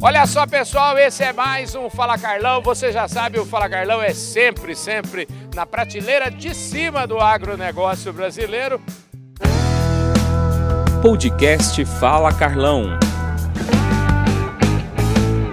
[0.00, 2.62] Olha só, pessoal, esse é mais um Fala Carlão.
[2.62, 8.12] Você já sabe, o Fala Carlão é sempre, sempre na prateleira de cima do agronegócio
[8.12, 8.80] brasileiro.
[11.02, 12.96] Podcast Fala Carlão.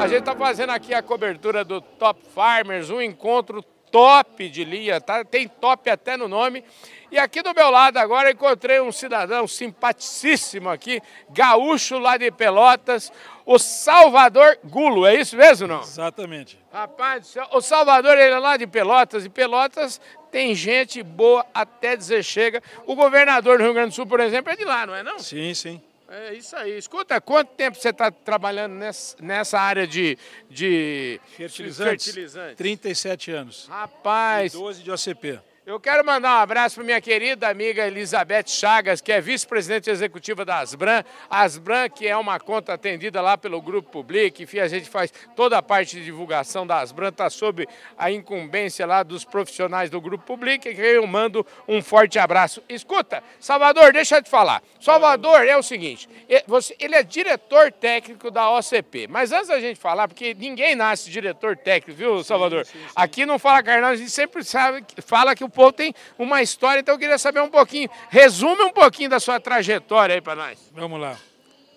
[0.00, 3.62] A gente está fazendo aqui a cobertura do Top Farmers, um encontro
[3.92, 5.24] top de linha, tá?
[5.24, 6.64] tem top até no nome.
[7.12, 13.12] E aqui do meu lado agora encontrei um cidadão simpaticíssimo aqui, gaúcho lá de Pelotas,
[13.44, 15.82] o Salvador Gulo, é isso mesmo não?
[15.82, 16.58] Exatamente.
[16.72, 22.24] Rapaz, o Salvador ele é lá de Pelotas, e Pelotas tem gente boa até dizer
[22.24, 22.62] chega.
[22.86, 25.18] O governador do Rio Grande do Sul, por exemplo, é de lá, não é não?
[25.18, 25.82] Sim, sim.
[26.08, 26.78] É isso aí.
[26.78, 30.16] Escuta, quanto tempo você está trabalhando nessa, nessa área de,
[30.48, 32.06] de fertilizantes?
[32.06, 32.56] fertilizantes?
[32.56, 33.66] 37 anos.
[33.68, 34.54] Rapaz.
[34.54, 35.51] E 12 de OCP.
[35.64, 40.44] Eu quero mandar um abraço para minha querida amiga Elizabeth Chagas, que é vice-presidente executiva
[40.44, 41.04] da Asbran.
[41.30, 45.12] A Asbran, que é uma conta atendida lá pelo Grupo Public, enfim, a gente faz
[45.36, 47.64] toda a parte de divulgação da Asbran, está sob
[47.96, 52.60] a incumbência lá dos profissionais do Grupo Public, que eu mando um forte abraço.
[52.68, 54.60] Escuta, Salvador, deixa eu te falar.
[54.80, 56.08] Salvador é o seguinte,
[56.76, 61.56] ele é diretor técnico da OCP, mas antes da gente falar, porque ninguém nasce diretor
[61.56, 62.66] técnico, viu, Salvador?
[62.66, 62.92] Sim, sim, sim.
[62.96, 66.80] Aqui não fala Carnal, a gente sempre sabe, fala que o povo tem uma história,
[66.80, 70.58] então eu queria saber um pouquinho, resume um pouquinho da sua trajetória aí para nós.
[70.74, 71.16] Vamos lá.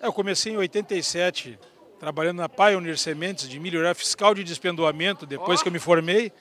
[0.02, 1.58] Eu comecei em 87,
[1.98, 5.62] trabalhando na Pioneer Sementes de milho, era fiscal de despendoamento, depois oh.
[5.62, 6.32] que eu me formei.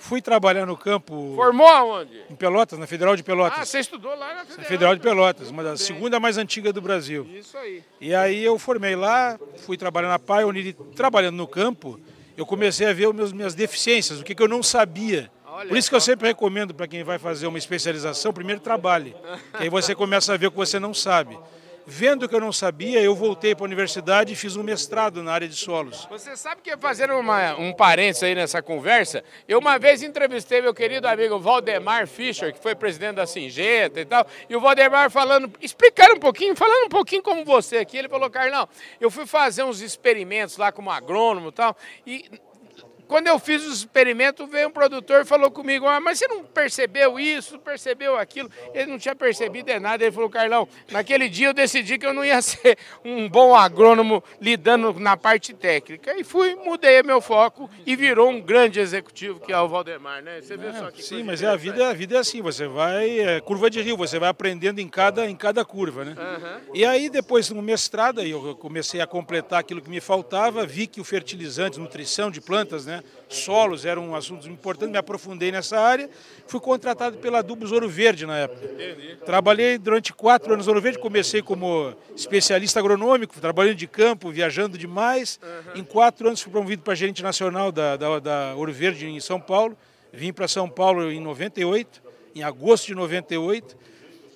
[0.00, 1.34] Fui trabalhar no campo.
[1.36, 2.24] Formou aonde?
[2.30, 3.58] Em Pelotas, na Federal de Pelotas.
[3.58, 4.58] Ah, você estudou lá na Federal?
[4.58, 7.28] Na Federal de Pelotas, uma da segunda mais antiga do Brasil.
[7.34, 7.84] Isso aí.
[8.00, 12.00] E aí eu formei lá, fui trabalhar na Pioneer trabalhando no campo,
[12.34, 15.30] eu comecei a ver as minhas deficiências, o que, que eu não sabia.
[15.68, 19.14] Por isso que eu sempre recomendo para quem vai fazer uma especialização, primeiro trabalhe.
[19.56, 21.38] Que aí você começa a ver o que você não sabe.
[21.86, 25.32] Vendo que eu não sabia, eu voltei para a universidade e fiz um mestrado na
[25.32, 26.06] área de solos.
[26.10, 30.72] Você sabe que, fazendo uma, um parênteses aí nessa conversa, eu uma vez entrevistei meu
[30.72, 35.50] querido amigo Valdemar Fischer, que foi presidente da Singenta e tal, e o Valdemar falando,
[35.60, 38.68] explicando um pouquinho, falando um pouquinho como você aqui, ele falou, Carlão,
[39.00, 41.76] eu fui fazer uns experimentos lá como agrônomo e tal,
[42.06, 42.30] e
[43.10, 46.44] quando eu fiz os experimentos, veio um produtor e falou comigo, ah, mas você não
[46.44, 48.48] percebeu isso, percebeu aquilo?
[48.72, 50.04] Ele não tinha percebido de nada.
[50.04, 54.22] Ele falou, Carlão, naquele dia eu decidi que eu não ia ser um bom agrônomo
[54.40, 56.16] lidando na parte técnica.
[56.16, 60.40] E fui, mudei meu foco e virou um grande executivo, que é o Valdemar, né?
[60.40, 63.18] Você é, só que Sim, mas é a vida, a vida é assim, você vai,
[63.18, 66.14] é, curva de rio, você vai aprendendo em cada, em cada curva, né?
[66.16, 66.74] Uhum.
[66.74, 71.00] E aí depois, no mestrado, eu comecei a completar aquilo que me faltava, vi que
[71.00, 72.99] o fertilizante, nutrição de plantas, né?
[73.28, 76.08] Solos era um assunto importante, me aprofundei nessa área.
[76.46, 78.68] Fui contratado pela Adubos Ouro Verde na época.
[79.24, 84.76] Trabalhei durante quatro anos no Ouro Verde, comecei como especialista agronômico, trabalhando de campo, viajando
[84.76, 85.38] demais.
[85.74, 89.40] Em quatro anos fui promovido para gerente nacional da, da, da Ouro Verde em São
[89.40, 89.76] Paulo.
[90.12, 92.02] Vim para São Paulo em 98,
[92.34, 93.76] em agosto de 98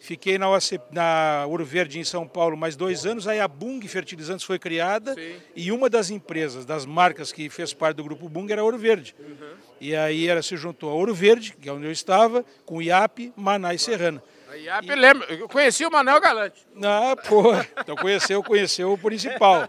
[0.04, 3.26] Fiquei na, OAC, na Ouro Verde, em São Paulo, mais dois anos.
[3.26, 5.36] Aí a Bung Fertilizantes foi criada Sim.
[5.56, 8.76] e uma das empresas, das marcas que fez parte do grupo Bung era a Ouro
[8.76, 9.16] Verde.
[9.18, 9.54] Uhum.
[9.80, 13.32] E aí ela se juntou a Ouro Verde, que é onde eu estava, com IAP,
[13.34, 14.22] Maná e Serrana.
[14.50, 14.94] A IAP, e...
[14.94, 16.66] lembra, eu conheci o Manuel Galante.
[16.82, 19.66] Ah, pô, então conheceu, conheceu o principal.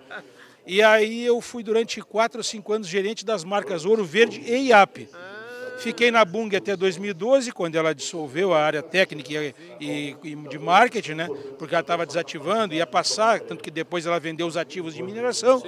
[0.68, 4.68] E aí eu fui durante quatro ou cinco anos gerente das marcas Ouro Verde e
[4.68, 5.08] IAP.
[5.14, 5.35] Ah.
[5.78, 11.14] Fiquei na Bung até 2012, quando ela dissolveu a área técnica e, e de marketing,
[11.14, 11.28] né?
[11.58, 15.62] Porque ela estava desativando, ia passar, tanto que depois ela vendeu os ativos de mineração.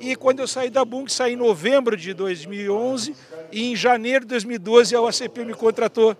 [0.00, 3.14] E quando eu saí da Bung, saí em novembro de 2011
[3.52, 6.16] e em janeiro de 2012 a OACP me contratou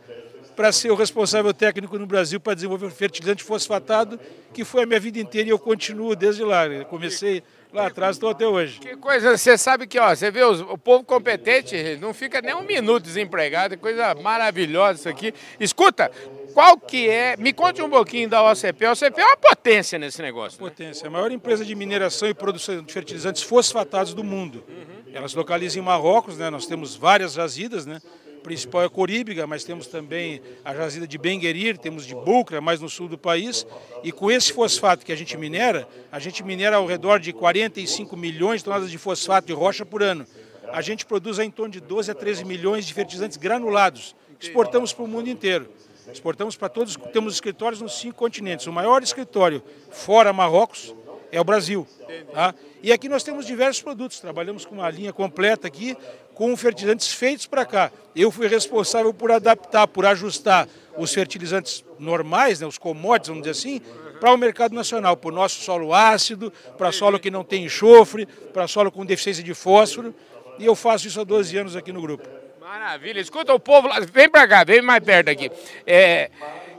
[0.54, 4.18] para ser o responsável técnico no Brasil para desenvolver fertilizante fosfatado,
[4.52, 6.66] que foi a minha vida inteira e eu continuo desde lá.
[6.66, 7.42] Eu comecei
[7.72, 8.78] lá atrás, estou até hoje.
[8.78, 12.54] Que coisa, você sabe que, ó, você vê os, o povo competente não fica nem
[12.54, 15.34] um minuto desempregado, coisa maravilhosa isso aqui.
[15.58, 16.10] Escuta,
[16.54, 18.86] qual que é, me conte um pouquinho da OCP.
[18.86, 20.62] A OCP é uma potência nesse negócio.
[20.62, 20.70] Né?
[20.70, 24.62] Potência, a maior empresa de mineração e produção de fertilizantes fosfatados do mundo.
[24.68, 25.12] Uhum.
[25.12, 26.48] Ela se localiza em Marrocos, né?
[26.50, 28.00] nós temos várias jazidas, né?
[28.44, 32.90] Principal é Coríbiga, mas temos também a jazida de Benguerir, temos de Bucra, mais no
[32.90, 33.66] sul do país.
[34.04, 38.14] E com esse fosfato que a gente minera, a gente minera ao redor de 45
[38.16, 40.26] milhões de toneladas de fosfato de rocha por ano.
[40.70, 44.14] A gente produz em torno de 12 a 13 milhões de fertilizantes granulados.
[44.38, 45.68] Exportamos para o mundo inteiro.
[46.12, 48.66] Exportamos para todos, temos escritórios nos cinco continentes.
[48.66, 50.94] O maior escritório fora Marrocos
[51.34, 51.86] é o Brasil.
[52.32, 52.54] Tá?
[52.80, 55.96] E aqui nós temos diversos produtos, trabalhamos com uma linha completa aqui,
[56.32, 57.90] com fertilizantes feitos para cá.
[58.14, 63.50] Eu fui responsável por adaptar, por ajustar os fertilizantes normais, né, os commodities, vamos dizer
[63.50, 63.80] assim,
[64.20, 68.26] para o mercado nacional, para o nosso solo ácido, para solo que não tem enxofre,
[68.52, 70.14] para solo com deficiência de fósforo.
[70.56, 72.28] E eu faço isso há 12 anos aqui no grupo.
[72.60, 73.20] Maravilha.
[73.20, 73.98] Escuta o povo lá.
[74.00, 75.50] Vem para cá, vem mais perto aqui.
[75.86, 76.30] É,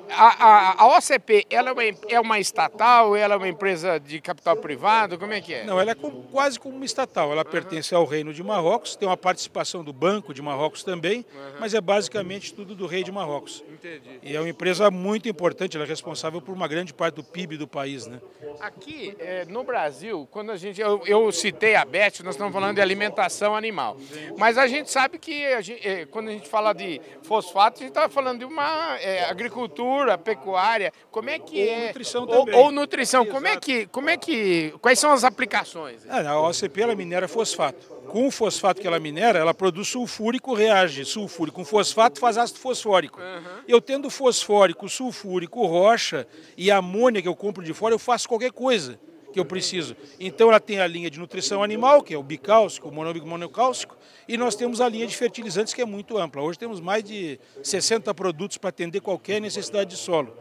[0.10, 4.20] a, a, a, OCP, ela é uma, é uma, estatal, ela é uma empresa de
[4.22, 5.64] capital privado, como é que é?
[5.64, 7.52] Não, ela é com, quase como uma estatal, ela uhum.
[7.52, 11.60] pertence ao Reino de Marrocos, tem uma participação do Banco de Marrocos também, uhum.
[11.60, 13.64] mas é basicamente tudo do Rei de Marrocos.
[13.72, 14.20] Entendi.
[14.22, 17.58] E é uma empresa muito importante, ela é responsável por uma grande parte do PIB
[17.58, 18.20] do país, né?
[18.60, 22.76] Aqui, é, no Brasil, quando a gente, eu, eu, citei a BET, nós estamos falando
[22.76, 23.98] de alimentação animal,
[24.38, 27.80] mas a gente sabe que a gente, é, quando a gente fala de fosfato, a
[27.80, 31.88] gente está falando de uma é, agricultura agricultura, pecuária, como é que ou é?
[31.88, 36.06] Nutrição ou, ou nutrição, como é que, como é que, quais são as aplicações?
[36.06, 37.96] É, a OCP ela minera fosfato.
[38.08, 42.60] Com o fosfato que ela minera, ela produz sulfúrico, reage sulfúrico com fosfato, faz ácido
[42.60, 43.20] fosfórico.
[43.20, 43.62] Uhum.
[43.68, 46.28] Eu tendo fosfórico, sulfúrico, rocha
[46.58, 49.00] e amônia que eu compro de fora, eu faço qualquer coisa
[49.36, 49.98] que eu preciso.
[50.18, 53.98] Então ela tem a linha de nutrição animal, que é o bicálcico, o monômico monocálcico,
[54.30, 56.42] e nós temos a linha de fertilizantes, que é muito ampla.
[56.42, 60.34] Hoje temos mais de 60 produtos para atender qualquer necessidade de solo.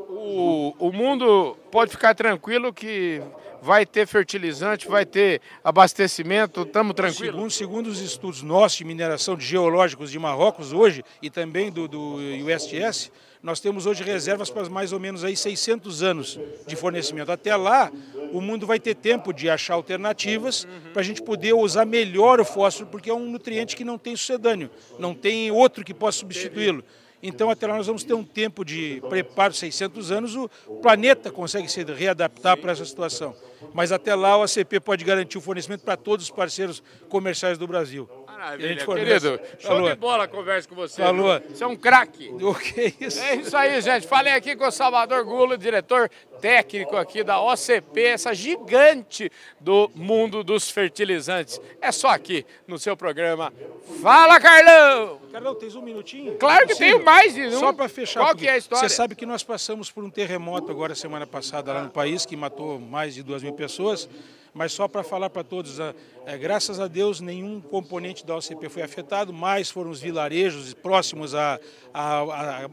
[0.00, 3.22] O, o mundo pode ficar tranquilo que
[3.62, 7.34] vai ter fertilizante, vai ter abastecimento, estamos tranquilos?
[7.34, 11.88] Segundo, segundo os estudos nossos de mineração de geológicos de Marrocos hoje e também do,
[11.88, 13.10] do USGS,
[13.42, 17.30] nós temos hoje reservas para mais ou menos aí 600 anos de fornecimento.
[17.30, 17.90] Até lá,
[18.32, 22.44] o mundo vai ter tempo de achar alternativas para a gente poder usar melhor o
[22.44, 26.84] fósforo, porque é um nutriente que não tem sucedâneo, não tem outro que possa substituí-lo.
[27.22, 30.48] Então, até lá nós vamos ter um tempo de preparo, 600 anos, o
[30.80, 33.34] planeta consegue se readaptar para essa situação.
[33.74, 37.66] Mas até lá o ACP pode garantir o fornecimento para todos os parceiros comerciais do
[37.66, 38.08] Brasil.
[38.38, 39.40] Maravilha, querido.
[39.58, 39.90] Show Falou.
[39.90, 41.02] de bola a conversa com você.
[41.02, 41.40] Falou.
[41.50, 42.28] Você é um craque.
[42.28, 43.20] O que é isso?
[43.20, 44.06] É isso aí, gente.
[44.06, 46.08] Falei aqui com o Salvador Gulo, diretor
[46.40, 51.60] técnico aqui da OCP, essa gigante do mundo dos fertilizantes.
[51.80, 53.52] É só aqui no seu programa.
[54.00, 55.20] Fala, Carlão!
[55.32, 56.36] Carlão, tens um minutinho?
[56.36, 57.58] Claro que tenho mais de um.
[57.58, 58.20] Só para fechar.
[58.20, 58.88] Qual que é a história?
[58.88, 62.36] Você sabe que nós passamos por um terremoto agora semana passada lá no país, que
[62.36, 64.08] matou mais de duas mil pessoas
[64.54, 68.82] mas só para falar para todos, é, graças a Deus nenhum componente da OCP foi
[68.82, 71.32] afetado, mais foram os vilarejos próximos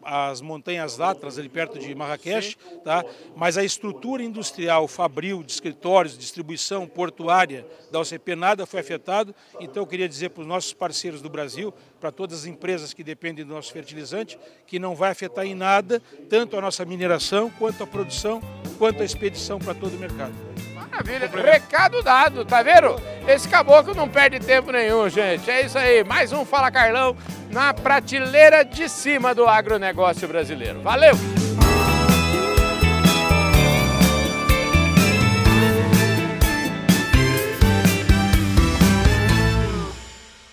[0.01, 3.03] às montanhas Atlas, ali perto de Marrakech, tá?
[3.35, 9.83] mas a estrutura industrial, fabril, de escritórios, distribuição portuária da OCP, nada foi afetado, então
[9.83, 13.45] eu queria dizer para os nossos parceiros do Brasil, para todas as empresas que dependem
[13.45, 14.37] do nosso fertilizante,
[14.67, 18.41] que não vai afetar em nada, tanto a nossa mineração, quanto a produção,
[18.77, 20.54] quanto a expedição para todo o mercado.
[20.95, 22.95] Maravilha, recado dado, tá vendo?
[23.27, 25.51] Esse caboclo não perde tempo nenhum, gente.
[25.51, 27.17] É isso aí, mais um Fala Carlão
[27.51, 30.79] na prateleira de cima do agronegócio brasileiro.
[30.81, 31.34] Valeu!